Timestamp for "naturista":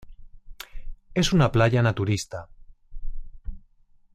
1.83-2.49